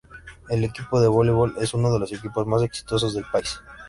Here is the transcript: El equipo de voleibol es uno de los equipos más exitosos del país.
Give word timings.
El 0.49 0.63
equipo 0.63 0.99
de 0.99 1.07
voleibol 1.07 1.53
es 1.59 1.75
uno 1.75 1.93
de 1.93 1.99
los 1.99 2.11
equipos 2.11 2.47
más 2.47 2.63
exitosos 2.63 3.13
del 3.13 3.23
país. 3.31 3.61